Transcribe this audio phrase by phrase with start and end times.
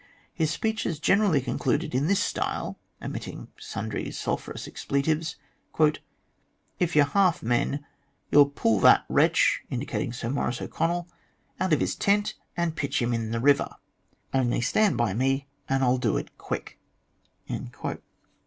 [0.33, 5.35] His speeches generally concluded in this style, omitting sundry sulphurous expletives:"
[6.79, 7.85] If you're half men,
[8.31, 11.07] you'll pull that wretch (indicating Sir Maurice O'Connell)
[11.59, 13.75] out of his tent and pitch him into the river.
[14.33, 16.79] Only stand by me, and I'll do it quick.'